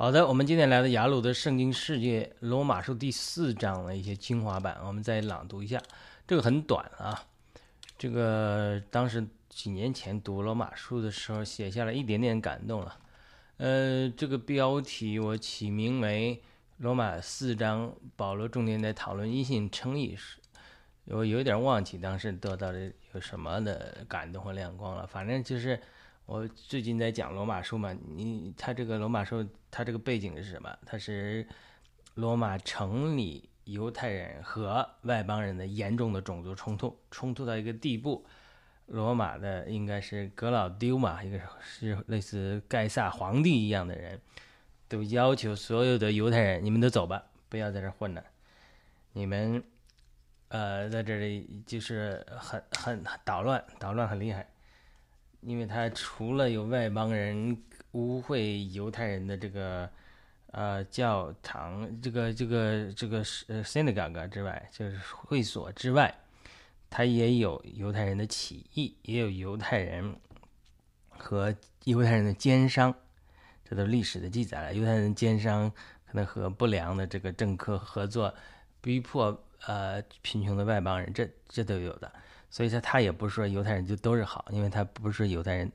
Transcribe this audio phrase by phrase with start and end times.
[0.00, 5.78] 好的，我们今天来到雅鲁的圣经世界罗马书第四章的一些精华版，我们再朗读一下。
[6.26, 7.22] 这个很短啊，
[7.98, 12.96] 这个当时几年前读罗马书的时候写下来一点点感动了。
[13.58, 16.42] 呃，这个标题我起名为
[16.78, 20.38] 罗马四章，保罗重点在讨论因信称义时，
[21.08, 25.06] 我有点忘记当时得到的有什么的感动和亮光了。
[25.06, 25.78] 反正就是
[26.26, 29.46] 我最近在讲罗马书嘛，你他这个罗马书。
[29.72, 30.76] 它这个背景是什么？
[30.84, 31.46] 它是
[32.14, 38.26] 罗马城里犹太人和外邦人的严重的种族冲突，冲突到一个地步。
[38.86, 44.20] 罗马的应该是格老丢嘛，一个是类似盖萨皇帝一样的人，
[44.88, 48.24] 都要求所有的犹太人，你们都走吧，不要在这混了。
[49.12, 49.62] 你们
[50.48, 54.48] 呃在这里就是很很捣乱，捣乱很厉害，
[55.42, 57.56] 因为他除了有外邦人。
[57.92, 59.90] 污秽犹太人的这个
[60.52, 66.14] 呃教堂，这个这个这个是呃 synagogue 之外，就是会所之外，
[66.88, 70.14] 它也有犹太人的起义，也有犹太人
[71.08, 71.52] 和
[71.82, 72.94] 犹太人的奸商，
[73.64, 74.72] 这都历史的记载了。
[74.72, 75.68] 犹太人奸商
[76.06, 78.32] 可能和不良的这个政客合作，
[78.80, 82.12] 逼迫呃贫穷的外邦人，这这都有的。
[82.50, 85.72] 所以说他也不是说犹太人就都是好，因为他不是犹太人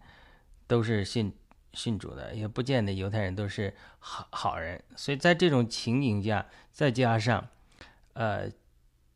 [0.68, 1.34] 都是信。
[1.78, 7.50] 信主的也不见得犹太人都是好好人，所以在这种情景下，再加上，
[8.14, 8.50] 呃，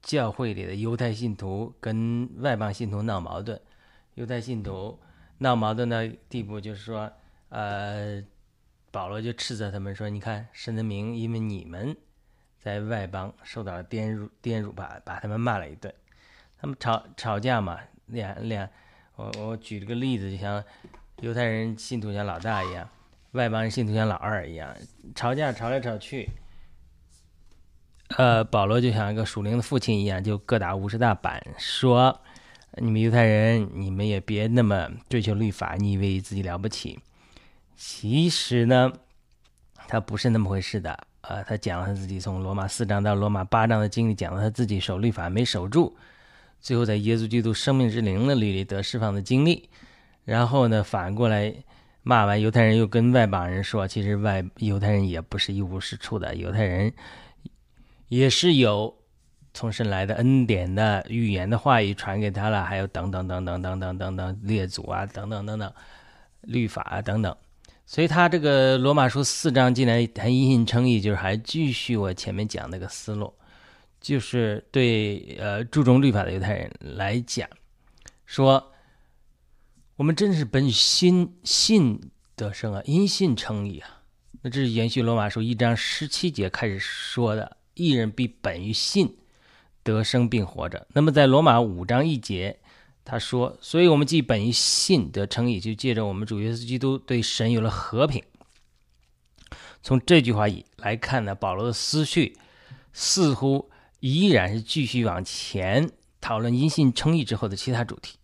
[0.01, 3.57] 教会里的犹太信徒跟外邦信徒闹矛盾，
[4.15, 4.99] 犹太信徒
[5.37, 7.09] 闹矛盾的地步就是说，
[7.47, 8.21] 呃，
[8.91, 11.95] 保罗就斥责他们说：“你看，神的名因为你们
[12.57, 15.93] 在外邦受到了玷辱，玷辱把把他们骂了一顿。
[16.61, 18.69] 他们吵吵架嘛，两两，
[19.15, 20.63] 我我举了个例子，就像。
[21.21, 22.87] 犹太人信徒像老大一样，
[23.33, 24.73] 外邦人信徒像老二一样，
[25.13, 26.29] 吵架吵来吵去。
[28.15, 32.21] 呃，保罗就像一个属灵的父亲一样，就各打五十大板，说
[32.79, 36.97] ：“你们犹太人，你们也别那么追求律法，你以为自己了不起。
[37.75, 38.93] 其实呢，
[39.89, 40.97] 他不是那么回事的。
[41.19, 45.97] 呃，他讲了他自己从罗马四章到罗马八章的经历，讲了他自己守律法没守住，
[46.59, 49.69] 最后在耶稣基督生命之灵的里里得释放的经历。”
[50.25, 51.53] 然后呢，反过来
[52.03, 56.93] 骂完犹太人，又跟外邦人说，其实外犹太人也不是一无是处的，犹太人
[58.07, 58.95] 也是有
[59.53, 65.73] 从神来的恩典的预言的话语传给他了，还有等等等等等等等等列祖啊，等等等等
[66.41, 67.35] 律法啊等等，
[67.85, 73.33] 所以他这个罗马书四章进来谈因信称义，就是还继续我前面讲那个思路，
[73.99, 77.49] 就是对呃注重律法的犹太人来讲，
[78.25, 78.71] 说。
[79.95, 81.99] 我们真是本心信
[82.37, 84.01] 得生啊，因信称义啊。
[84.41, 89.17] 那这是延续罗马书一章十七节开始说的，一人必本于信
[89.83, 90.87] 得生并活着。
[90.93, 92.61] 那么在罗马五章一节，
[93.03, 98.23] 他说：“所以我们既本于信得称义，就借着我们主耶稣基督对神有了和平。”
[99.83, 102.37] 从这句话以来看呢，保罗的思绪
[102.93, 108.17] 似乎依然是继续往前讨论因信称义之后的其他主题。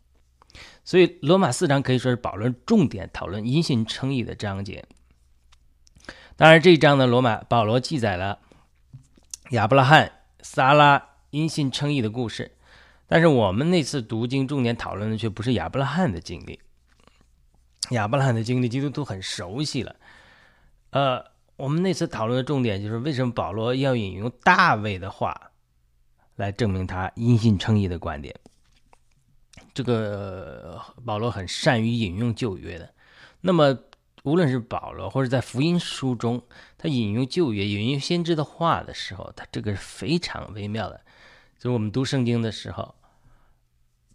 [0.84, 4.85] 所以，罗马四章可以说是保罗重点讨论因信称义的章节。
[6.35, 8.40] 当然，这一章呢，罗马保罗记载了
[9.52, 12.56] 亚伯拉罕、撒拉因信称义的故事。
[13.08, 16.59] 但是，我们那次读经重点讨论的却不是亚伯拉罕的经历。
[17.91, 19.96] 亚伯拉罕的经历，基督徒很熟悉了。
[20.91, 25.52] 呃，我们那次讨论的重点就是为什么保罗要引用大卫的话
[26.35, 28.35] 来证明他因信称义的观点。
[29.73, 32.93] 这个保罗很善于引用旧约的，
[33.41, 33.78] 那么
[34.23, 36.41] 无论是保罗或者在福音书中，
[36.78, 41.02] 他引用旧约、引用先知的话的时候，他这个是非常微妙的。
[41.58, 42.96] 就是我们读圣经的时候，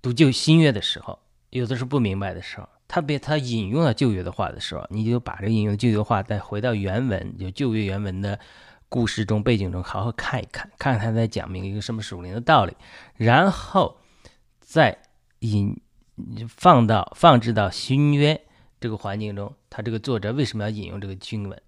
[0.00, 1.18] 读旧新约的时候，
[1.50, 8.38] 有的是不明白的时候，特别他引用了旧约的话的时候，你就把这个引用旧约的话再回到原文，就旧约原文的
[8.90, 12.76] 故事中、背景中，好好看一看，看看他在讲明一个什么属灵的道理，
[13.16, 13.96] 然后
[14.60, 14.98] 再。
[15.42, 15.80] 引
[16.48, 18.38] 放到放置到新约
[18.78, 21.62] 这个环境中，他这个作者为什么要引用这个经文？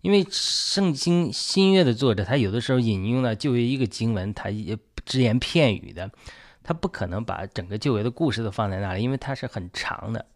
[0.00, 4.76] 因为圣经新约的作者，他有的时候引用了旧约一个经文，他也
[5.06, 6.10] 只言片语的，
[6.64, 10.26] 他不可能把整个旧约的故事都放在那里，因为它是很长的。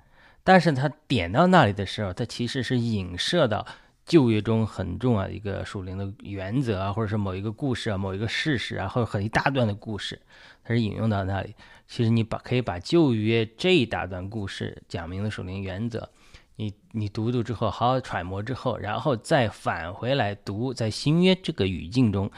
[0.44, 3.66] 但是他点到那里的时候，他其实是影射到
[4.06, 10.20] 旧约中很重要的一个属灵的原则啊，或者是某一个故事啊，某一个事实啊，或者很一大段的故事，
[10.62, 11.54] 它是引用到那里。
[11.88, 16.08] 其实你把可以把旧约这一大段故事讲明的属灵原则，
[16.54, 22.30] 你你读读之后，好好揣摩之后，然后再返回来读，在新约这个语境中、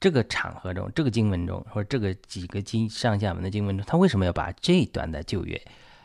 [0.00, 5.60] 这个场合中、这个经文中，或者这个几个经上下文的经文中，他为什么要把这段的旧约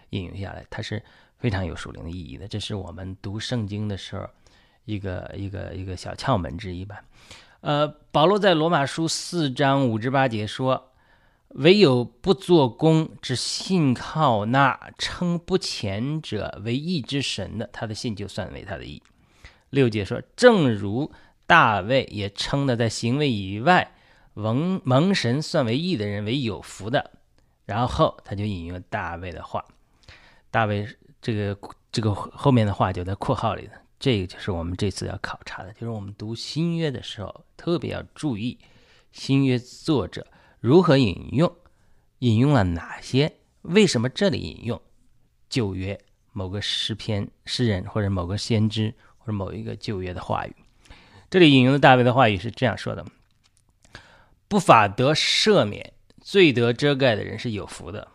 [0.09, 0.65] 引用下来？
[0.69, 1.01] 它是
[1.37, 2.47] 非常有属灵的意义的。
[2.47, 4.29] 这是我们读圣经的时候
[4.85, 7.03] 一个一个一个小窍门之一吧。
[7.61, 10.91] 呃，保罗在罗马书四章五至八节说。
[11.49, 19.01] 唯有不做工，只信靠那称不前者为义之神的，他的信就算为他的义。
[19.69, 21.13] 六节说，正如
[21.47, 23.93] 大卫也称的在行为以外
[24.33, 27.11] 蒙蒙神算为义的人为有福的。
[27.63, 29.63] 然后他就引用大卫的话，
[30.51, 30.85] 大卫
[31.21, 31.57] 这个
[31.89, 38.59] 这个后面的话就在括号里的，这个就是我们这次要考察的，就是我们读新约的时候特别要注意
[39.11, 40.27] 新约作者。
[40.59, 41.51] 如何引用？
[42.19, 43.37] 引用了哪些？
[43.63, 44.79] 为什么这里引用
[45.49, 45.99] 旧约
[46.33, 50.55] 某个诗篇诗人或者某个先知或者某一个旧约的话语？
[51.31, 53.03] 这里引用的大卫的话语是这样说的
[54.47, 58.07] ：“不法得赦免，罪得遮盖的人是有福的；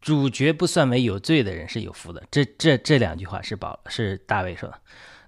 [0.00, 4.80] 主角不算为有罪的人是有福的。”这这这两句话是保是大卫说的。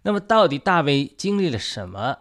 [0.03, 2.19] 那么，到底大卫经历了什么？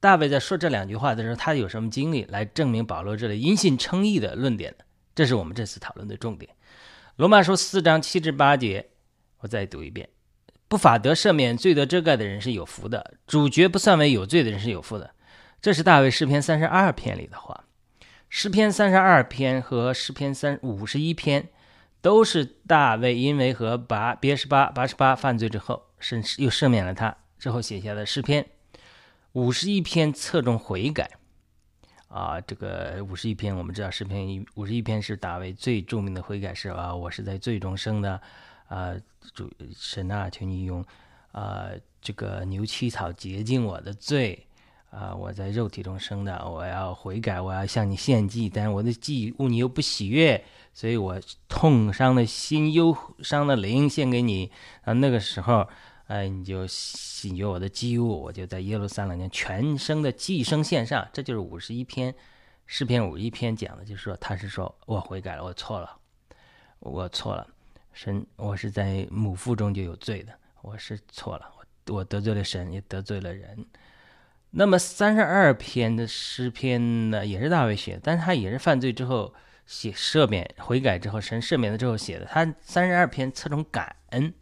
[0.00, 4.84] 大卫在说这两句话的时候，他有什么经历来证明保罗这里因信称义的论点呢？
[5.14, 6.50] 这是我们这次讨论的重点。
[7.16, 8.88] 罗马书四章七至八节，
[9.40, 10.08] 我再读一遍：
[10.66, 15.14] 不法得赦免、罪得遮盖的人是有福的；主角不算为有罪的人是有福的。
[15.60, 17.64] 这是大卫诗篇三十二篇里的话。
[18.34, 21.50] 诗篇三十二篇和诗篇三五十一篇
[22.00, 28.46] 都是大卫因为和拔别十八八十八犯罪之后，神又赦免了他之后写下的诗篇。
[29.32, 31.10] 五十一篇侧重悔改，
[32.08, 38.18] 啊，这个五十一篇我们知道诗篇五十一篇是大卫最著名的悔改诗啊，我是在罪中生的，
[38.66, 38.94] 啊，
[39.34, 40.82] 主神啊，求你用
[41.32, 41.66] 啊
[42.00, 44.46] 这个牛膝草洁净我的罪，
[44.92, 54.52] 啊，我在肉体中生的，我要悔改，我要向你献祭，但是我的祭物你又不喜悦，所以我痛伤的心、忧伤的灵献给你
[54.84, 55.68] 啊，那个时候。
[56.08, 61.08] 哎，你就喜悦我的祭物，我就在耶路撒冷将全生的寄生献上。
[61.10, 62.14] 这就是五十一篇
[62.66, 65.96] 诗篇五十一篇讲的，就是说他是说我悔改了，我错了，
[66.80, 67.46] 我错了，
[67.94, 71.50] 神，我是在母腹中就有罪的，我是错了，
[71.86, 73.64] 我我得罪了神，也得罪了人。
[74.52, 79.34] 那么三十二篇的诗篇呢，也是大卫写的，但是他也是犯罪之后
[79.66, 82.26] 写赦免悔改之后，神赦免了之后写的。
[82.26, 84.32] 他三十二篇侧重感恩。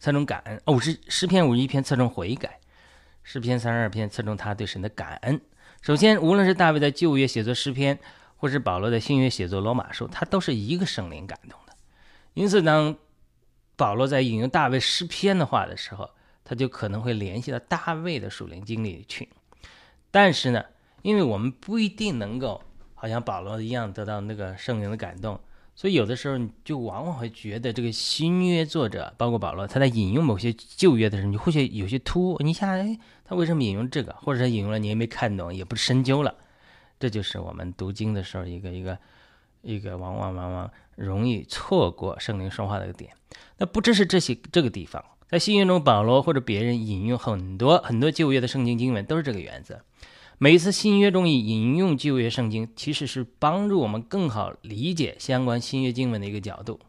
[0.00, 2.60] 侧重感恩，五十诗篇五十一篇侧重悔改，
[3.22, 5.40] 诗篇三十二篇侧重他对神的感恩。
[5.82, 7.98] 首先，无论是大卫在旧约写作诗篇，
[8.36, 11.74] 或是保罗在新约写作罗马书，他都是一个圣灵感动的。
[12.34, 12.96] 因此，当
[13.76, 16.08] 保罗在引用大卫诗篇的话的时候，
[16.48, 19.28] 他就可能会联系到大卫的属灵经历去。
[20.10, 20.64] 但是呢，
[21.02, 22.62] 因为我们不一定能够
[22.94, 25.38] 好像保罗一样得到那个圣灵的感动。
[25.76, 32.38] 所以有的时候你就往往会觉得这个新约作者，包括保罗，他在引用某些旧约的时候，你或许有些突兀。
[32.38, 34.12] 你想，哎，他为什么引用这个？
[34.14, 36.34] 或者他引用了你也没看懂，也不深究了。
[36.98, 38.98] 这就是我们读经的时候一个一个
[39.60, 43.12] 一个往往往往容易错过圣灵说话的一个点。
[43.58, 49.82] 那不只是这些这个地方，在新约中，保罗或者别人引用很多很多旧约的圣经经文，都是这个原则。
[50.38, 56.80] 每一次新约中引用旧约圣经，其实是帮助我们更好理解相关新约经文的一个角度。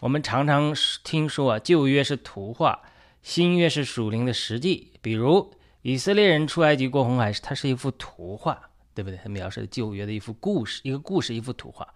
[0.00, 2.82] 我们常常听说啊，旧约是图画，
[3.22, 4.92] 新约是属灵的实际。
[5.00, 9.18] 比如以色列人出埃及过红海，它是一幅图画，对不对？
[9.22, 11.88] 它描述旧约的一幅故事，一个故事，一幅图画。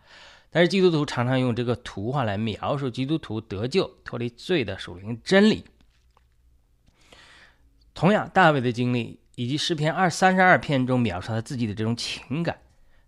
[0.56, 5.66] 但是基督徒常常用这个图画来描述基督徒得救、脱离罪的属灵真理。
[7.92, 9.20] 同样，大卫的经历。
[9.34, 12.58] 以及诗篇二三十二篇中描述他自己的这种情感，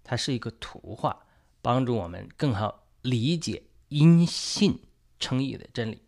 [0.04, 1.24] 它是一个图画，
[1.62, 4.78] 帮助我们更好理解因信
[5.18, 6.02] 称义的真理。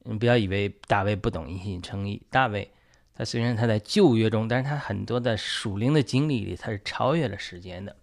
[0.00, 2.70] 你不要以为大卫不懂因信称义，大卫
[3.14, 7.96] 他虽然他在旧约中，但是他很多的属灵的经历里，他是超越了时间的。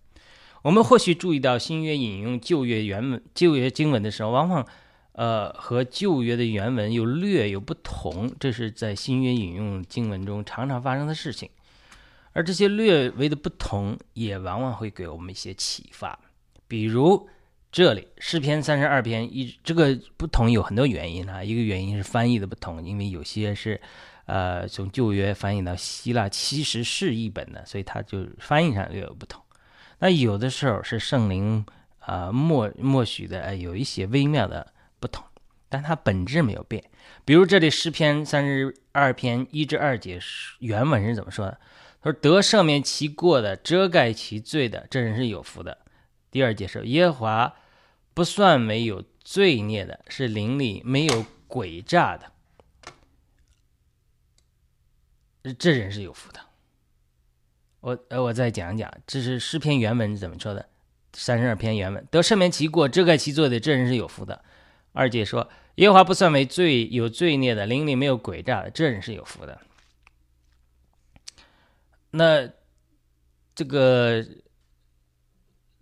[0.63, 4.65] 我们或许注意到新约引用旧约原文、旧约经文的时候，往往。
[5.13, 11.49] 呃，和旧约的原文又略有不同，这是在新约引用经文中常常发生的事情。
[12.31, 16.17] 而这些略微的不同，也往往会给我们一些启发。
[16.69, 17.27] 比如
[17.69, 21.43] 这里诗篇三十二篇一，这个不同有很多原因啊。
[21.43, 23.81] 一个原因是翻译的不同，因为有些是
[24.25, 29.43] 呃从旧约翻译到希腊其实是译本的，所以它就翻译上略有不同。
[29.99, 31.65] 那有的时候是圣灵
[31.99, 34.73] 啊默默许的，有一些微妙的。
[35.01, 35.23] 不同，
[35.69, 36.83] 但它本质没有变。
[37.23, 40.19] 比如这里诗篇三十二篇一至二节
[40.59, 41.57] 原文是怎么说的？
[42.01, 45.77] 他说：“得赦免其过的，遮盖其罪的，这人是有福的。”
[46.31, 47.55] 第二节是耶和华
[48.13, 52.33] 不算没有罪孽的，是灵里没有诡诈的，
[55.57, 56.41] 这人是有福的。
[57.81, 60.67] 我呃，我再讲一讲，这是诗篇原文怎么说的？
[61.13, 64.43] 三十二篇原文：得赦免其过、遮盖其罪的，这人是有福的。
[64.91, 69.59] 二姐说：耶和华不算为罪有罪孽的，灵里没有诡诈的，这人是有福的。
[72.11, 72.49] 那
[73.55, 74.25] 这个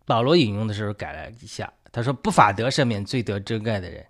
[0.05, 4.05] 保罗引用的时候改了一下，他说：不法得赦免、罪得遮盖的人，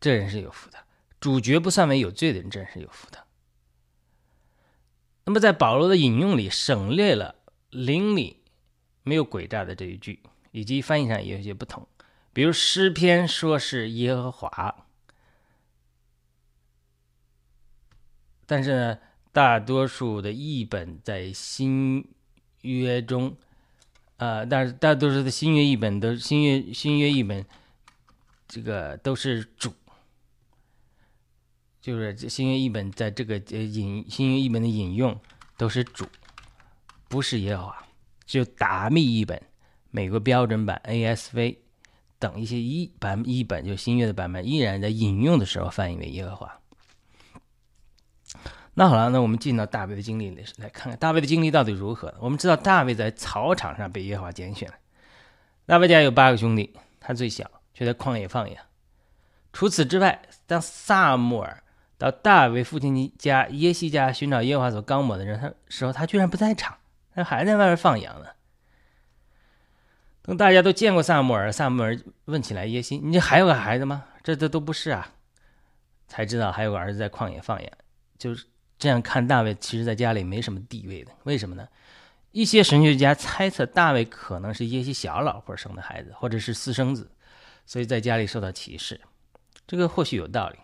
[0.00, 0.78] 这人是有福的；
[1.18, 3.18] 主角不算为有罪的人，这人是有福的。
[5.30, 7.36] 那么在保罗的引用里省略了
[7.70, 8.42] “灵里
[9.04, 10.18] 没有诡诈”的这一句，
[10.50, 11.86] 以及翻译上也有些不同。
[12.32, 14.88] 比如诗篇说是耶和华，
[18.44, 18.98] 但是呢，
[19.30, 22.04] 大多数的译本在新
[22.62, 23.36] 约中，
[24.16, 27.46] 呃，但是大多数的新约译本都新约新约译本，
[28.48, 29.72] 这个都是主，
[31.80, 35.18] 就是新约译本在这个呃引新约译本的引用
[35.56, 36.06] 都是主，
[37.08, 37.84] 不是耶和华，
[38.26, 39.40] 就达密译本、
[39.90, 41.56] 美国标准版 ASV。
[42.18, 46.60] 等一些一版一本就新约的版本，依然在引用的时候翻译为耶和华。
[48.74, 52.14] 那好了，那我们进到大卫的经历里来看看大卫的经历到底如何。
[52.20, 54.74] 我们知道大卫在草场上被耶和华拣选了。
[55.64, 58.62] 大卫家有八个兄弟，他最小，却在旷野放羊。
[59.54, 61.62] 除此之外，当萨穆尔
[62.00, 66.78] 到大卫父亲家耶西家寻找耶和华所刚抹的人，他时候他居然不在场，
[67.14, 68.26] 他还在外面放羊呢。
[70.22, 75.12] 等大家都见过萨姆尔，萨姆尔问起来耶西：“你这还有个孩子吗？”这这都不是啊，
[76.08, 77.70] 才知道还有个儿子在旷野放羊。
[78.16, 78.46] 就是
[78.78, 81.12] 这样看大卫，其实在家里没什么地位的。
[81.24, 81.68] 为什么呢？
[82.32, 87.10] 一些神学家猜测大卫可能是耶西小老婆生的孩子，或者是私生子，
[87.66, 88.98] 所以在家里受到歧视。
[89.66, 90.58] 这个或许有道理，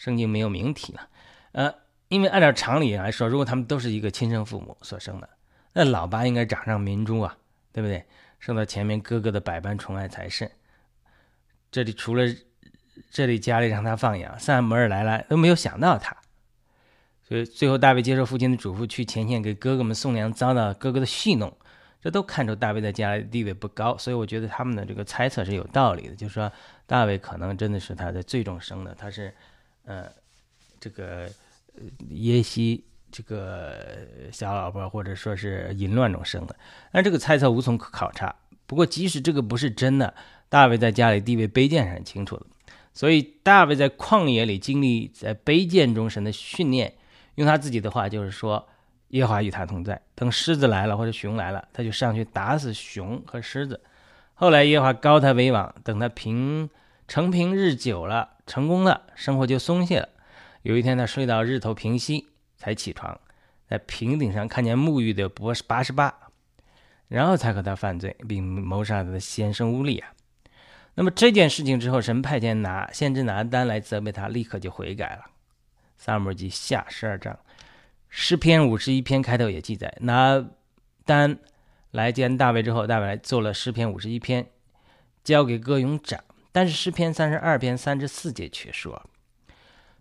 [0.00, 1.08] 圣经没有明提了。
[1.52, 1.74] 呃，
[2.08, 5.28] 因为按照常理来说，如果他们都是一个亲生父母所生的，
[5.74, 7.36] 那老八应该掌上明珠啊，
[7.70, 8.06] 对不对？
[8.38, 10.50] 受到前面哥哥的百般宠爱才是。
[11.70, 12.24] 这里除了
[13.10, 16.16] 这里家里让他放养，萨摩尔来了都没有想到他，
[17.28, 21.54] 所以最后大卫接受父亲的嘱咐去前线给哥哥们送粮，遭到哥哥的戏弄，
[22.00, 23.98] 这都看出大卫在家里地位不高。
[23.98, 26.50] 所以我觉得他们的这个猜测是有道理的，就是说
[26.86, 29.34] 大卫可能真的是他的最终生的，他是
[29.84, 30.06] 呃
[30.78, 31.28] 这个
[32.10, 32.84] 耶西。
[33.12, 36.54] 这个小老婆，或者说是淫乱中生的，
[36.92, 38.32] 但这个猜测无从考察。
[38.68, 40.14] 不过，即使这个不是真的，
[40.48, 42.46] 大卫在家里地位卑贱是很清楚的。
[42.94, 46.94] 所以，大卫在旷野里经历在卑贱中神的训练，
[47.34, 48.68] 用他自己的话就是说
[49.10, 50.00] ：“耶和华与他同在。
[50.14, 53.80] 等狮子来了或者熊来了，他就上去打死熊和狮子。
[54.34, 56.70] 后来，耶和华高他为王，等他平
[57.10, 60.08] 成平日久了，成功了，生活就松懈了。
[60.62, 62.28] 有一天，他睡到日头平息。
[62.56, 63.18] 才起床，
[63.68, 66.14] 在平顶上看见沐浴的博八十八，
[67.08, 70.12] 然后才和他犯罪，并谋杀他的先生乌利亚。
[70.94, 75.24] 那么这件事情之后，神派遣拿先知拿单来责备他，立刻就悔改了。
[75.96, 77.36] 撒母耳记下十二章，
[78.08, 80.46] 诗篇五十一篇开头也记载，拿
[81.04, 81.38] 单
[81.90, 84.46] 来见大卫之后，大卫做了诗篇五十一篇，
[85.24, 86.22] 交给歌咏长。
[86.52, 89.02] 但是诗篇三十二篇三至四节却说。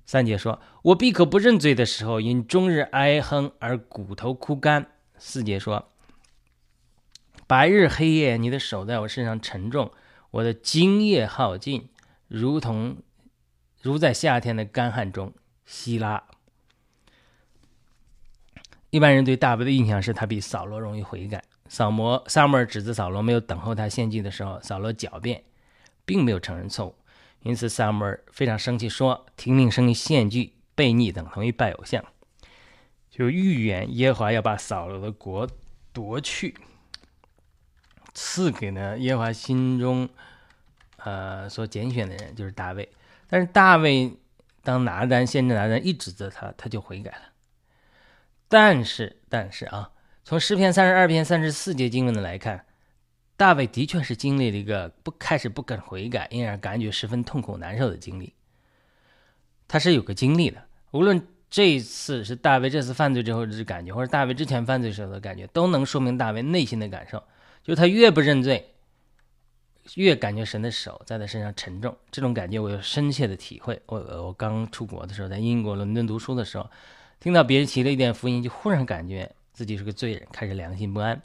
[0.05, 4.87] 三姐说：“我闭口不认罪的时候，因终日哀哼而骨头枯干。”
[5.19, 5.91] 四姐说
[7.45, 9.91] ：“白日黑夜，你的手在我身上沉重，
[10.31, 11.89] 我的精液耗尽，
[12.27, 12.97] 如同
[13.81, 15.33] 如在夏天的干旱中。”
[15.67, 16.23] 希拉。
[18.89, 21.43] 一般人对大卫的印象是他比扫罗容易悔改。
[21.67, 25.43] 扫摩萨摩尔指责扫罗没有等候他献祭的时候，扫罗狡辩，
[26.09, 26.95] 并没有承认错误。
[27.43, 32.03] 因此，萨母尔非常生气，说：“听命生于献祭、悖逆等同于拜偶像。”
[33.11, 35.47] 就预言耶和华要把扫罗的国
[35.93, 36.57] 夺去，
[38.15, 40.09] 赐给呢耶和华心中
[40.97, 42.89] 呃所拣选的人，就是大卫。
[43.27, 44.11] 但是大卫
[44.63, 47.21] 当拿单先知拿单一指责他，他就悔改了。
[48.47, 49.91] 但是，但是啊，
[50.23, 52.65] 从诗篇三十二篇三十四节经文的来看。
[53.39, 58.33] 大卫的确是经历了一个不开始不肯悔改，因而感觉十分痛苦难受的经历。
[59.65, 67.23] 他是有个经历的，无论这一次是大卫这次犯罪之后的感觉，或者大卫之前犯罪时候的感觉，都能说明大卫内心的感受。
[67.63, 68.73] 就他越不认罪，
[69.95, 73.81] 越感觉神的手在他身上沉重，这种感觉我有深切的体会。
[73.85, 76.69] 我我刚出国的时候，在英国伦敦读书的时候，
[77.21, 81.21] 听到别人提了一点福音，就忽然感觉自己是个罪人，开始良心不安。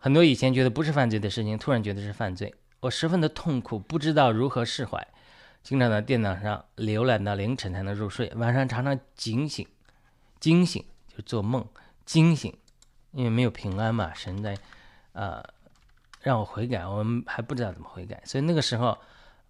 [0.00, 5.06] 很多以前觉得不是犯罪的事情，突然觉得是犯罪，我十分的痛苦，不知道如何释怀。
[5.62, 9.64] 经常在电脑上浏览到凌晨才能入睡，晚上常常惊醒，
[10.40, 11.64] 惊醒就做梦，
[12.04, 12.52] 惊醒，
[13.12, 14.58] 因为没有平安嘛，神在，
[15.12, 15.44] 呃。
[16.22, 18.98] 让我悔改，我们还不知道怎么悔改，所以那个时候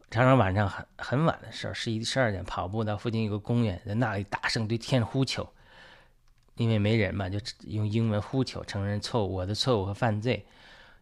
[0.09, 5.53] 常常晚上很很晚的时候，十一十二点跑步到附近有个公园，在那里大声对天呼求，
[6.61, 7.39] 因为没人嘛，就
[7.69, 10.45] 用英文呼求，承认错误，我的错误和犯罪。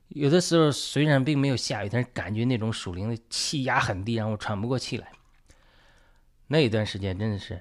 [0.06, 5.10] 有的时候虽然并没有下雨，但是感觉那种属灵的气压很低，让我喘不过气来。
[6.46, 7.60] 那一段时间真的是，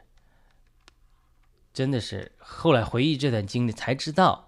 [1.73, 4.43] 真的是后来回忆这段经历才知道。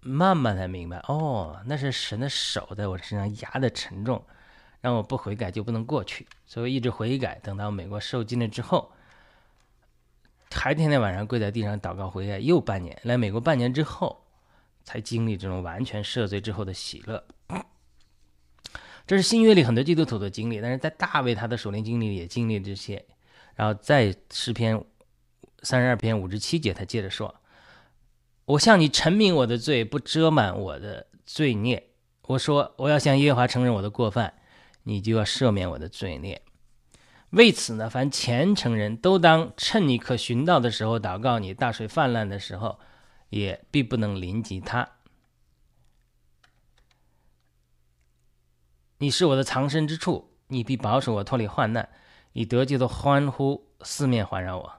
[0.00, 4.24] 慢慢才明白，哦，那是神的手在我身上压的沉重，
[4.80, 7.38] 让我不悔改就不能过去，所以一直悔改。
[7.42, 8.92] 等到美国受尽了之后，
[10.50, 12.98] 还天天晚上跪在地上祷告悔改，又半年。
[13.04, 14.24] 来美国半年之后，
[14.84, 17.24] 才经历这种完全赦罪之后的喜乐。
[19.06, 23.04] 这是新约里很多基督徒的经历，但是在大卫他的属灵经历也经历这些。
[23.54, 24.84] 然后在诗篇
[25.62, 27.34] 三十二篇五十七节，他接着说。
[28.44, 31.90] 我向你陈明我的罪，不遮满我的罪孽。
[32.22, 34.32] 我说我要向耶和华承认我的过犯，
[34.84, 36.40] 你就要赦免我的罪孽。
[37.30, 41.52] 为此呢，凡虔诚人都当趁你可寻到的时候祷告你。
[41.52, 42.78] 大水泛滥的时候，
[43.28, 44.88] 也必不能临及他。
[48.98, 51.90] 你是我的藏身之处，你必保守我脱离患难，
[52.32, 54.72] 以得救的欢呼四面环绕我。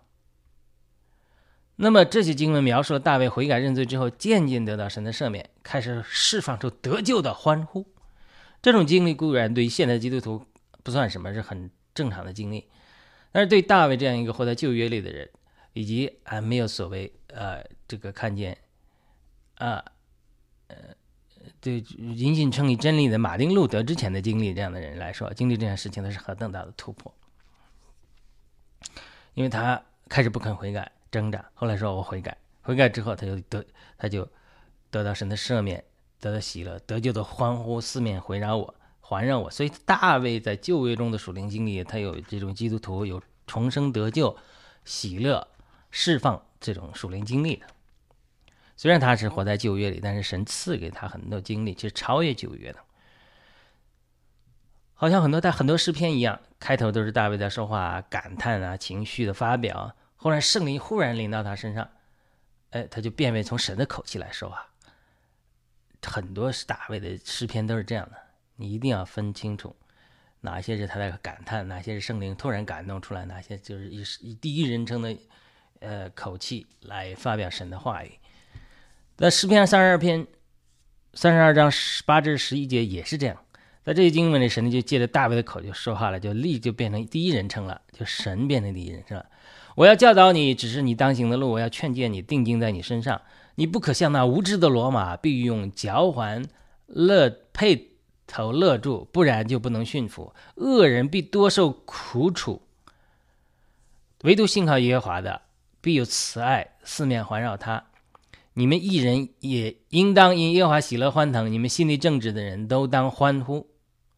[1.75, 7.87] 那么这些经文描述了大卫悔改认罪之后，渐渐得到神的赦免，开始释放出得救的欢呼。
[8.61, 10.45] 这种经历固然对现代基督徒
[10.83, 12.65] 不算什么，是很正常的经历。
[13.33, 15.29] 但是对大卫这样一个活在旧约里的人，
[15.73, 18.57] 以及还没有所谓呃这个看见
[19.55, 19.83] 啊
[20.67, 20.75] 呃
[21.59, 27.13] 对因信称义真理的马丁路德之前的经历这样的人来说，经历这件事情，那是何等大的突破！
[29.33, 30.91] 因为他开始不肯悔改。
[31.11, 33.65] 挣扎，后来说我悔改，悔改之后他就得，
[33.97, 34.29] 他就
[34.91, 35.83] 得到神的赦免，
[36.19, 38.75] 得到喜乐，得救的欢呼四面围绕我，
[39.09, 39.49] 环绕我。
[39.49, 44.37] 所以大卫在旧约中的属灵经历，他有这种基督徒有重生得救、
[44.85, 45.47] 喜乐、
[45.89, 47.65] 释放这种属灵经历的。
[48.77, 52.79] 虽然他是活在旧约里，但是神赐给他很多经历，其实超越旧约的。
[54.93, 59.95] 好像很多在很多诗篇一样，开头都是大卫在说话、感叹啊、情绪的发表。
[60.17, 61.89] 后来圣灵忽然临到他身上，
[62.69, 64.67] 哎，他就变为从神的口气来说话。
[66.03, 68.17] 很多是大卫的诗篇都是这样的，
[68.59, 69.73] 你一定要分清楚，
[70.41, 75.15] 哪些是他在感叹，哪些是圣灵突然感动出来，哪些就是以以第一人称的
[75.79, 78.11] 呃口气来发表神的话语。
[79.15, 80.27] 在诗篇三十二篇
[81.13, 83.37] 三十二章十八至十一节也是这样，
[83.83, 89.25] 在这些经文里，神就借着大卫的口就说话了，就立就变成第一人称了，就神变成第一人称了。
[89.75, 91.51] 我要教导你，只是你当行的路。
[91.51, 93.21] 我要劝诫你，定睛在你身上。
[93.55, 96.45] 你不可像那无知的罗马，必用脚环
[96.85, 97.88] 勒配
[98.29, 100.35] 头勒住，不然就不能驯服。
[100.55, 102.61] 恶人必多受苦楚，
[104.21, 105.41] 唯独信靠耶和华的，
[105.81, 107.85] 必有慈爱四面环绕他。
[108.53, 111.51] 你们一人也应当因耶和华喜乐欢腾。
[111.51, 113.67] 你们心里正直的人都当欢呼。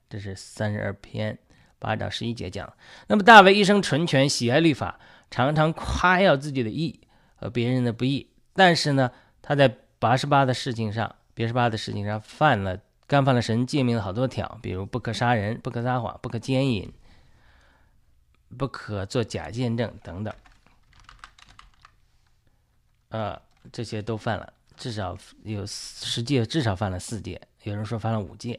[0.09, 1.39] 这是三十二篇
[1.79, 2.73] 八到十一节讲。
[3.07, 4.99] 那么大卫一生纯全，喜爱律法。
[5.29, 6.99] 常常夸耀自己的义
[7.37, 12.77] 和别人的不义，但是呢，他在八十八的事情上，别十八的事情上犯了
[13.11, 16.93] 干犯了神诫命的好多条，比如不可杀人、不可撒谎、不可奸淫、
[18.57, 20.33] 不可做假见证等等，
[23.09, 28.57] 呃，这些都犯了，至少有十戒，至少犯了四戒，有人说犯了五戒。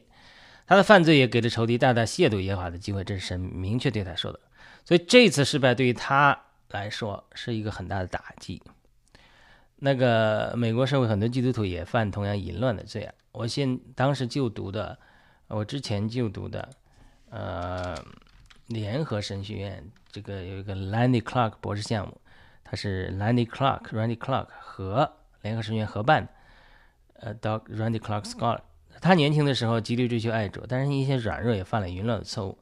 [0.67, 4.39] 他的犯罪也给了仇敌大大亵渎耶和华的机会，这是神明确对他说的。
[4.85, 6.39] 所以这次失败对于他。
[6.69, 8.59] 来说是一个很大的打击。
[9.85, 13.13] 那个美国社会很多基督徒也犯同样淫乱的罪啊。
[13.33, 14.97] 我现当时就读的，
[15.49, 16.69] 我之前就读的，
[17.29, 17.93] 呃，
[18.67, 22.21] 联合神学院这个有一个 Landy Clark 博士项目，
[22.63, 26.31] 他是 Landy Clark Randy Clark 和联合神学院合办的，
[27.15, 28.61] 呃，Doc Randy Clark Scholar。
[29.01, 32.57] 他年轻的时候极力追求爱主，但是一些软弱也犯了淫乱的错误，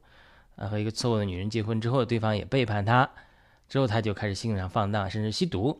[0.56, 3.08] 啊，和一个错误的女人结婚之后，对方也背叛他。
[3.68, 5.78] 之后他就开始性上放荡，甚至吸毒。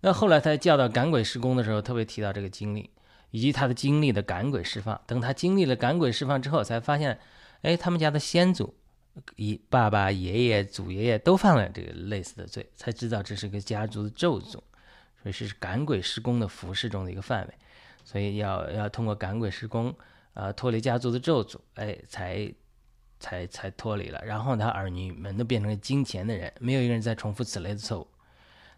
[0.00, 2.90] 那后来他教导赶鬼施工的时候，特别提到这个经历，
[3.30, 5.00] 以及他的经历的赶鬼释放。
[5.06, 7.18] 等他经历了赶鬼释放之后，才发现
[7.62, 8.74] 哎，他们家的先祖，
[9.36, 14.62] 爷爸爸、爷爷、祖爷爷都犯了这个类似的罪，才知道这是个家族的咒诅，所
[15.24, 17.54] 以是赶鬼施工的服饰中的一个范围，
[18.04, 19.92] 所以要要通过赶鬼施工，
[20.34, 22.52] 呃，脱离家族的咒诅，哎，才
[23.18, 24.22] 才才脱离了。
[24.24, 28.06] 然后他儿女们都变成了金钱的人，没有一个人再重复此类的错误。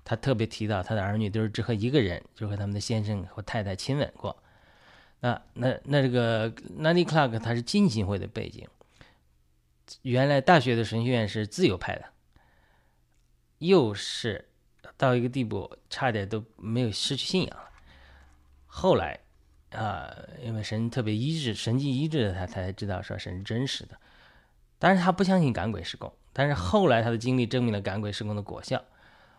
[0.09, 4.35] 他特别提到，他的儿女都是只和一个人，就和他们的先生或太太亲吻过。
[5.21, 8.67] 那那那这个 Nanny Clark 他是浸信会的背景，
[10.01, 12.07] 原来大学的神学院是自由派的，
[13.59, 14.49] 又是
[14.97, 17.69] 到一个地步，差点都没有失去信仰了。
[18.67, 19.21] 后来
[19.73, 20.11] 啊，
[20.43, 23.99] 因为神特别医治、神迹医治的他，他才知道说神是真实的。
[24.79, 28.83] 但是他不相信赶鬼施工，但是后来他的经历证明了赶鬼施工的果效。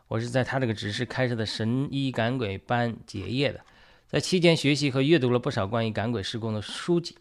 [0.09, 3.61] 我是在他这个执事开设的神医赶鬼班结业的，
[4.07, 7.15] 在期间学习和阅读了不少关于赶鬼施工的书籍。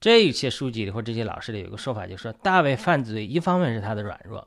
[0.00, 4.46] 这一些书籍里或这些老师里有个说法，就是说大卫犯罪一方面是他的软弱，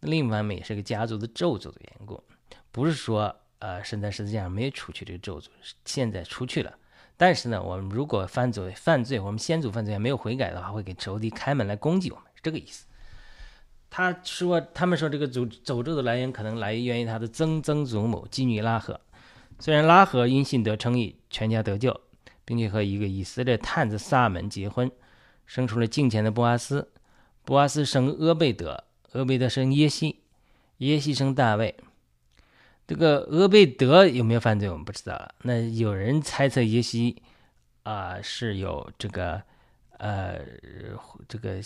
[0.00, 2.22] 另一方面也是个家族的咒诅的缘故。
[2.70, 5.46] 不是说呃神在十字架上没有除去这个咒诅，
[5.86, 6.78] 现在除去了。
[7.16, 12.84] 但是呢，我们如果犯罪犯罪，我们先祖犯罪没有悔改的话，会给仇敌开门来攻击我们，是这个意思。
[13.96, 19.00] 他说：“他们说这个诅诅咒的来源可能来源于他的曾曾祖母妓女拉合。
[19.58, 21.98] 虽然拉合因信得称义，全家得救，
[22.44, 24.92] 并且和一个以色列探子萨门结婚，
[25.46, 26.92] 生出了敬虔的波阿斯。
[27.42, 30.20] 波阿斯生阿贝德，阿贝德生耶西，
[30.76, 31.74] 耶西生大卫。
[32.86, 35.26] 这个阿贝德有没有犯罪，我们不知道。
[35.40, 37.22] 那有人猜测耶西
[37.84, 39.42] 啊是有这个
[39.96, 40.38] 呃
[41.26, 41.62] 这个。”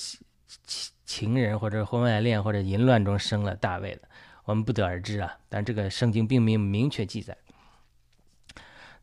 [1.10, 4.02] 情人或者婚外恋或者淫乱中生了大卫的，
[4.44, 5.36] 我们不得而知啊。
[5.48, 7.36] 但这个圣经并没有明确记载。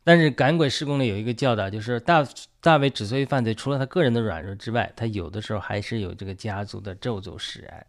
[0.02, 2.26] 但是赶鬼施工里有一个教导，就是大
[2.62, 7.86] 大卫之所以犯罪，除了他个人的软弱之外，他有的时候还是有这个家族的咒诅使然。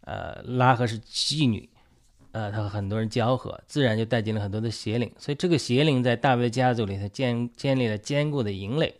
[0.00, 1.68] 呃，拉合是妓女，
[2.30, 5.12] 呃，他和很多人交合，自然就带进了很多的邪灵。
[5.18, 8.94] 所以这个邪灵在大卫家族里，他建建立了坚固的营垒。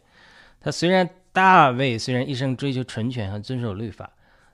[0.60, 1.08] 他虽然。
[1.34, 4.12] 大卫虽然一生追求纯全和遵守律法，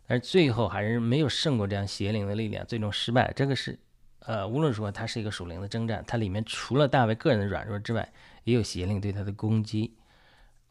[0.08, 3.32] 而最后还是没有胜过这样邪灵的力量，最终失败。
[3.36, 3.78] 这个是，
[4.20, 8.10] 呃，无论说它是一个属灵的征战，它里面除了大卫个人的软弱之外，
[8.44, 9.94] 也有邪灵对他的攻击。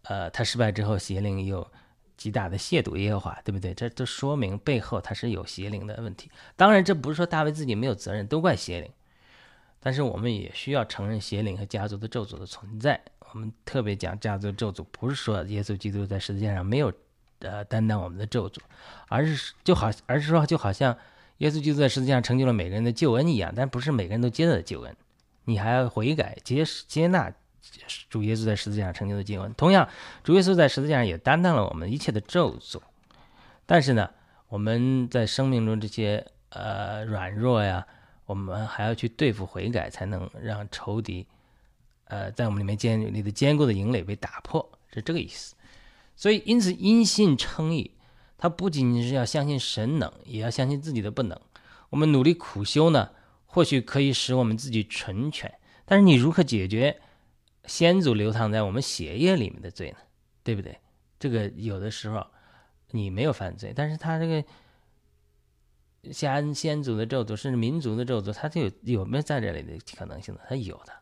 [0.04, 1.70] 呃，他失败之后，邪灵有
[2.16, 3.74] 极大的亵渎耶和华，对不对？
[3.74, 6.32] 这都说明背后他是有邪灵的问题。
[6.56, 8.92] 当然，这不是说大卫自己没有责任，都怪邪灵。
[9.80, 13.00] 但是我们也需要承认邪灵和家族的咒诅的存在。
[13.34, 16.92] 我们特别讲家族咒诅，不是说耶稣基督在十字架上没有，
[17.40, 18.58] 呃，担当我们的咒诅，
[19.08, 20.98] 而是就好，而是说就好像
[21.38, 24.96] 耶稣基督在十字架上成就了每个人的救恩一样，但不是每个人都接的救恩，
[25.46, 27.32] 你还要悔改接接纳
[28.10, 29.54] 主耶稣在十字架上成就的救恩。
[29.56, 29.88] 同样，
[30.24, 32.82] 主耶稣在十字架上也担当了我们一切的咒诅，
[33.66, 34.10] 但是呢，
[34.48, 37.86] 我们在生命中这些呃软弱呀，
[38.26, 41.28] 我们还要去对付悔改，才能让仇敌。
[42.06, 45.54] 呃，在我们里面建立的坚固的营垒被打破，是这个意思。
[46.18, 47.92] 所以，因此因信称义，
[48.38, 51.40] 他不仅仅是要相信神能，也要相信自己的不能。
[51.92, 53.12] 我们努力苦修呢，
[53.46, 57.00] 或许可以使我们自己纯全，但是你如何解决
[57.66, 59.98] 先祖流淌在我们血液里面的罪呢？
[60.44, 60.80] 对不对？
[61.20, 62.26] 这个有的时候
[62.92, 64.44] 你没有犯罪，但是他这个
[66.12, 70.42] 先先祖的咒诅，甚至民族的咒诅，他就有有没有在这里的可能性呢？
[70.50, 70.94] 他有的。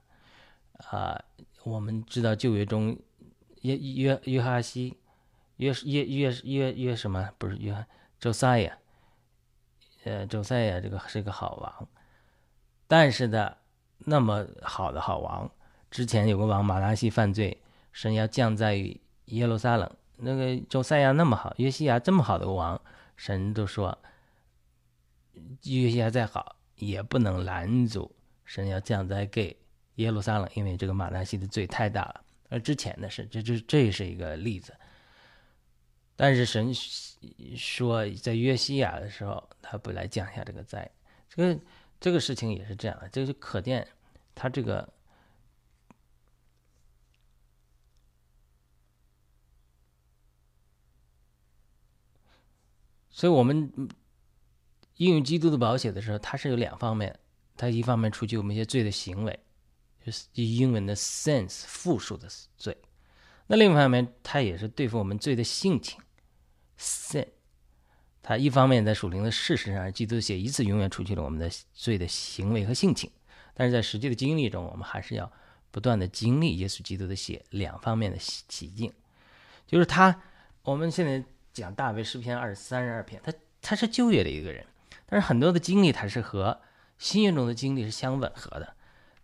[0.89, 1.23] 啊，
[1.63, 2.97] 我们知道旧约中
[3.61, 4.97] 约约约哈西，
[5.57, 7.29] 约约约约约什么？
[7.37, 7.85] 不是约
[8.19, 8.77] 周赛亚，
[10.03, 11.87] 呃，周赛亚这个是个好王，
[12.87, 13.55] 但是呢，
[13.99, 15.49] 那么好的好王，
[15.89, 19.89] 之前有个王马拉西犯罪，神要降在于耶路撒冷。
[20.17, 22.79] 那个周赛亚那么好，约西亚这么好的王，
[23.17, 23.97] 神都说
[25.63, 28.15] 约西亚再好也不能拦阻
[28.45, 29.57] 神要降灾给。
[29.95, 32.21] 耶路撒冷，因为这个马拉西的罪太大了。
[32.49, 34.73] 而之前的是，这这这是一个例子。
[36.15, 36.73] 但是神
[37.55, 40.89] 说，在约西亚的时候，他不来降下这个灾。
[41.29, 41.59] 这个
[41.99, 43.87] 这个事情也是这样的，这是可见
[44.33, 44.87] 他这个。
[53.09, 53.71] 所以我们
[54.97, 57.17] 应用基督的保险的时候，它是有两方面，
[57.55, 59.39] 它一方面除去我们一些罪的行为。
[60.05, 62.77] 就是英文的 sense 复数的罪，
[63.47, 65.99] 那另一方面，它也是对付我们罪的性情
[66.79, 67.27] sin。
[68.21, 73.11] 它一方面在属灵的事实上，基督写一次永远除去了我们的罪的行为和性情，
[73.53, 75.31] 但是在实际的经历中，我们还是要
[75.69, 78.91] 不断的经历耶稣基督的血两方面的洗净。
[79.67, 80.19] 就是他，
[80.63, 84.65] 我们现在讲大卫诗篇二十三十二篇，他他是旧约的一个人，
[85.05, 86.59] 但是很多的经历他是和
[86.97, 88.73] 新约中的经历是相吻合的。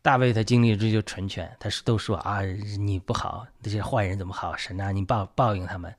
[0.04, 4.56] 大卫他经历追求纯全，他是都说啊你不好，那些坏人怎么好？
[4.56, 5.92] 神啊，你报报应他们。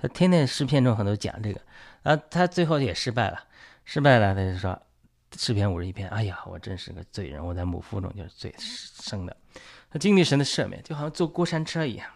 [0.00, 1.60] 他天天诗篇中很多讲这个，
[2.04, 3.44] 啊，他最后也失败了，
[3.84, 4.80] 失败了，他就说
[5.36, 9.36] 诗篇五十一篇，哎呀，我真是个罪人，我在母腹中就是罪生的。
[9.90, 12.08] 他经历神的赦免，就好像坐过山车一样。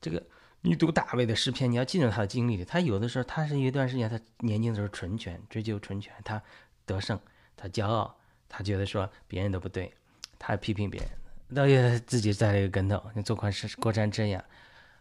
[0.00, 0.22] 这个
[0.60, 6.40] 你读大卫的诗篇，你要进入他的经历里，他有的时候他是一段时间，他年轻的时候纯全，追求纯全，他
[6.86, 7.18] 得胜，
[7.56, 8.16] 他骄傲，
[8.48, 9.92] 他觉得说别人都不对。
[10.38, 11.10] 他批评别人，
[11.54, 14.44] 到也自己栽了一个跟头，你坐宽是过山车一样，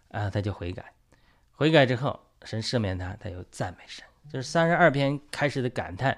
[0.10, 0.86] 啊，他就悔改，
[1.54, 6.18] 悔改之后，神赦免他，他又赞美神，就是三十二篇开始的感叹。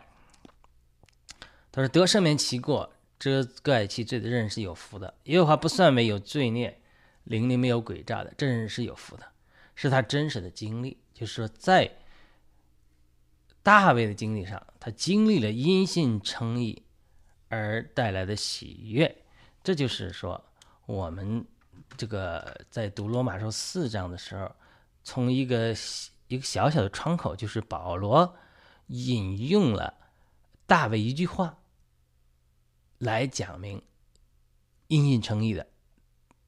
[1.71, 6.79] 他说：“得赦免其过，遮盖其罪的人是有福的；耶和华不算没有罪孽，
[7.25, 9.25] 灵里没有诡诈的，这人是有福的。”
[9.75, 11.91] 是他真实的经历，就是说，在
[13.61, 16.81] 大卫的经历上，他经历了因信称义。
[17.47, 19.15] 而带来的喜悦，
[19.63, 20.43] 这就是说，
[20.87, 21.45] 我们
[21.95, 24.51] 这个在读罗马书四章的时候，
[25.05, 25.73] 从一个
[26.27, 28.35] 一个小小的窗口，就是保罗
[28.87, 29.93] 引用了
[30.65, 31.59] 大卫一句话
[32.97, 33.81] 来讲明
[34.87, 35.65] 因信称义的。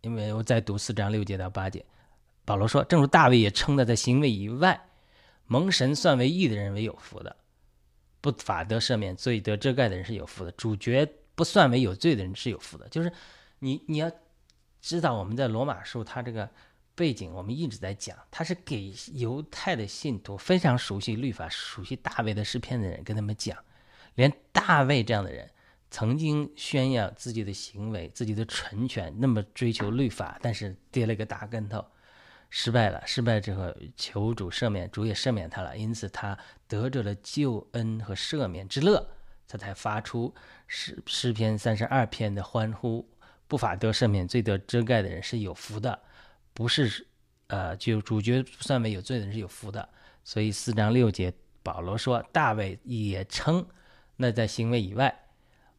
[0.02, 1.86] 因为我在读四章六节到八节，
[2.43, 4.89] 保罗说：“正如大卫也称的，在行为以外
[5.46, 7.36] 蒙神算为义的人为有福的。”
[8.20, 12.89] 不法得赦免，罪得遮盖的人是有福的；主角不算为有罪的人是有福的。
[12.89, 13.12] 就是
[13.60, 14.12] 你你要
[14.82, 16.50] 知道，我们在罗马书他这个
[16.98, 23.56] 背景，我们一直在讲，他是给犹太的信徒非常熟悉律法、熟悉大卫的诗篇的人跟他们讲，
[24.16, 25.48] 连大卫这样的人
[25.92, 31.86] 曾经宣扬自己的行为、自己的纯全，那么追求律法，但是跌了一个大跟头。
[32.50, 36.36] 失败了，失败之后求主赦免，主也赦免他了，因此他
[36.68, 39.08] 得着了救恩和赦免之乐，
[39.48, 40.34] 他才发出
[40.66, 43.08] 诗诗篇三十二篇的欢呼。
[43.50, 45.98] 不法得赦免、罪得遮盖的人是有福的，
[46.58, 47.06] 不是
[47.46, 49.88] 呃，就主角算为有罪的人是有福的。
[50.24, 53.63] 所以四章六节，保罗说，大卫也称
[54.15, 55.28] 那在行为以外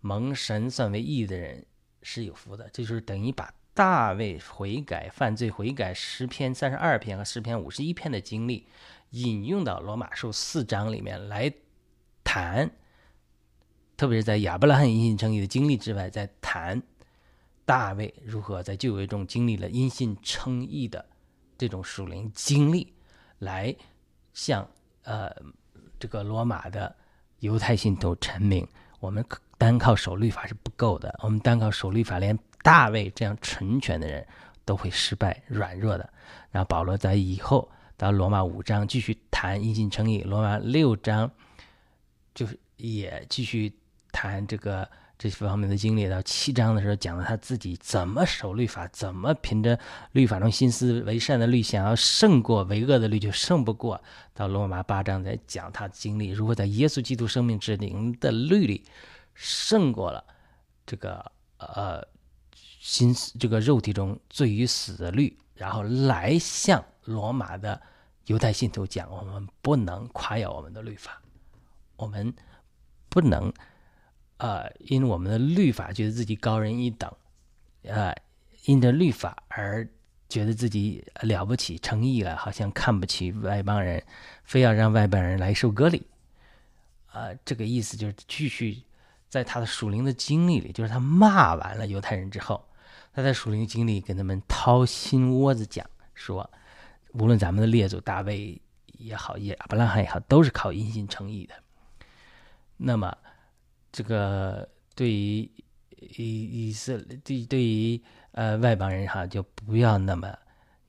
[0.00, 1.66] 蒙神算为义的人
[2.02, 3.52] 是有福的，这就是等于把。
[3.74, 8.66] 大卫悔改、犯罪悔改诗篇三十二篇和诗篇五十一篇的经历，
[9.10, 11.52] 引用到罗马书四章里面来
[12.24, 12.68] 谈，
[13.96, 16.82] 特别是在亚伯拉罕因信称义的经历之外，在谈
[17.68, 21.04] 大卫如何在旧约中经历了因信称义的
[21.58, 22.90] 这种属灵经历，
[23.40, 23.76] 来
[24.32, 24.66] 向
[25.02, 25.30] 呃
[26.00, 26.96] 这个罗马的
[27.40, 28.66] 犹太信徒陈明：
[29.00, 29.22] 我们
[29.58, 32.38] 单靠守律法是不够的，我们单靠守律法连。
[32.60, 34.26] 大卫这样纯全的人
[34.64, 36.12] 都会失败、软弱的。
[36.50, 41.30] 然后保罗在以后到罗马五章继续谈因信称义，罗马六章
[42.34, 43.72] 就是也继续
[44.10, 46.08] 谈这个这方面的经历。
[46.08, 49.78] 到七章的时候讲了他自己怎么守律法，怎么凭着
[50.12, 54.00] 律法中心思为善的律想要胜过为恶的律就胜不过。
[54.32, 58.84] 到罗马八章在讲他经历如何在耶稣基督生命之灵的律里
[59.34, 60.24] 胜过了
[60.86, 62.06] 这个呃。
[62.80, 67.78] 心思这个肉体中罪与死的律，然后来向罗马的
[68.26, 71.20] 犹太信徒讲：我们不能夸耀我们的律法，
[71.96, 72.32] 我们
[73.10, 73.52] 不能，
[74.38, 77.12] 呃，因我们的律法觉得自己高人一等，
[77.82, 78.14] 呃，
[78.64, 79.88] 因着律法而
[80.28, 84.02] 觉得自己了不起、称义了，好像看不起外邦人，
[84.44, 86.06] 非要让外邦人来受割礼。
[87.12, 88.82] 呃，这个意思就是继续
[89.28, 92.64] 在他的属灵的经历里，就是他骂完了犹太人之后。
[93.14, 96.48] 他在属灵经历跟他们掏心窝子讲说，
[97.14, 98.60] 无论咱们的列祖大卫
[98.98, 101.54] 也好，也亚伯拉罕也好，都是靠因信称义的。
[102.76, 103.16] 那么，
[103.90, 105.50] 这个对于
[106.16, 110.36] 以以色列对对于呃外邦人哈，就不要那么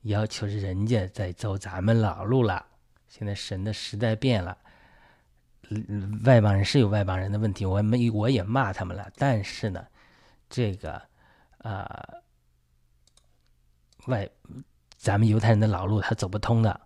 [0.02, 2.66] 要求人家在走咱们老路了。
[3.08, 4.56] 现在神的时代变了，
[6.24, 9.10] 外邦人是有外邦人的问题，我没我也骂他们了。
[9.16, 9.86] 但是呢，
[10.48, 11.10] 这个。
[11.62, 12.08] 啊，
[14.06, 14.26] 外，
[14.96, 16.80] 咱们犹太人的老路他走不通的，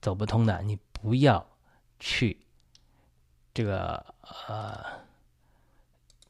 [0.00, 1.48] 走不通的，你不要
[2.00, 2.44] 去
[3.54, 4.04] 这个
[4.48, 4.84] 呃，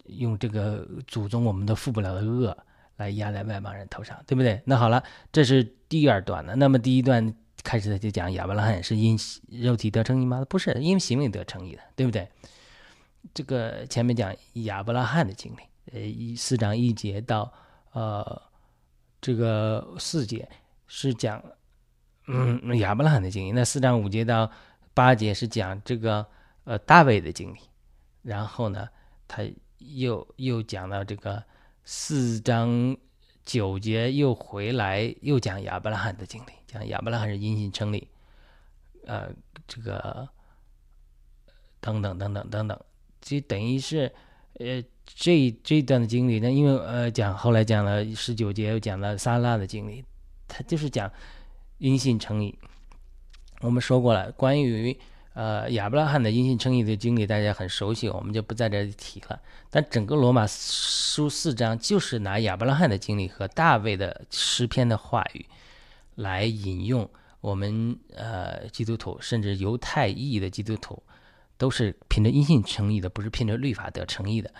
[0.08, 2.56] 用这个祖宗我们都负不了的恶
[2.96, 4.60] 来压在外邦人头上，对不对？
[4.64, 6.56] 那好了，这是第二段的。
[6.56, 9.18] 那么第一段开始就讲亚伯拉罕是因
[9.50, 10.44] 肉体得称义吗？
[10.48, 12.28] 不是，因为行为得称义的，对不对？
[13.34, 15.58] 这个前面讲亚伯拉罕的经历。
[15.92, 17.52] 呃，一四章一节到
[17.92, 18.42] 呃
[19.20, 20.48] 这个四节
[20.86, 21.42] 是讲
[22.26, 23.52] 嗯亚伯拉罕的经历。
[23.52, 24.50] 那四章五节到
[24.94, 26.26] 八节是讲这个
[26.64, 27.58] 呃大卫的经历，
[28.22, 28.88] 然后呢，
[29.28, 29.42] 他
[29.78, 31.42] 又又讲到这个
[31.84, 32.96] 四章
[33.44, 38.08] 九节又回来又讲亚伯拉罕的经历，讲亚伯拉罕是因信称立，
[39.04, 39.30] 呃，
[39.66, 40.28] 这个
[41.80, 42.80] 等等等等等等，
[43.20, 44.12] 就等于是
[44.54, 44.82] 呃。
[45.14, 50.04] 这这段的经历呢，因为呃讲后来讲了十九节，又讲了撒拉的经历，
[50.48, 51.08] 他就是讲
[51.78, 52.58] 因信称义。
[53.60, 54.98] 我们说过了，关于
[55.36, 59.38] 呃亚伯拉罕的因信称义的经历，大家很熟悉，我们就不在这里提了。
[59.68, 65.44] 但整个罗马书四章就是拿亚伯拉罕的经历和大卫的诗篇的话语
[66.14, 67.06] 来引用，
[67.42, 71.02] 我们呃基督徒甚至犹太裔的基督徒
[71.58, 74.50] 都是凭着因信称义的，不是凭着律法得称义的。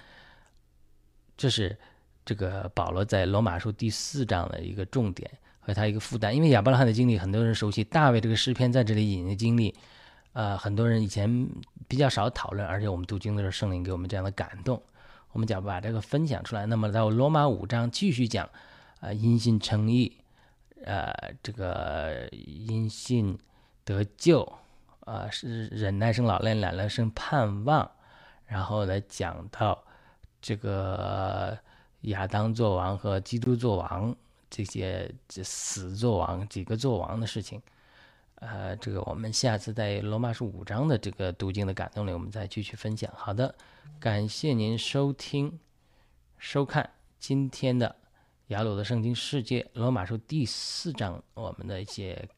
[1.38, 1.74] 这是
[2.22, 9.74] 这个保罗在罗马书第四章的一个重点和他一个负担，因为亚伯拉罕的经历很多人熟悉，大卫这个诗篇在这里引的经历，
[10.37, 11.49] 呃，很多人以前
[11.88, 14.83] 比较少讨论，而且我们读经的时候，圣灵给我们这样的感动，
[15.33, 16.66] 我们讲把这个分享出来。
[16.66, 18.46] 那么到罗马五章继续讲，
[19.01, 20.14] 呃，因信称义，
[20.85, 21.11] 呃，
[21.42, 23.38] 这个因信
[23.83, 24.46] 得救，
[25.07, 27.90] 呃，是忍耐生老练，懒了生盼望，
[28.46, 29.83] 然后来讲到。
[30.42, 31.59] 这个
[32.03, 34.14] 亚当做王和基督做王，
[34.49, 37.61] 这些这死做王几个做王的事情，
[38.37, 43.11] 呃，这个我们下次在罗马书五章的这个读经的感动里，我们再继续分享。
[43.16, 43.55] 好的，
[43.99, 45.59] 感谢您收听、
[46.37, 47.96] 收看今天的
[48.49, 52.29] 雅鲁的圣经世界罗马书第四章我们的一些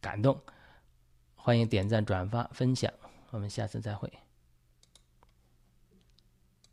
[0.00, 0.40] 感动，
[1.34, 2.92] 欢迎点赞、转发、分享，
[3.30, 4.21] 我们下次再会。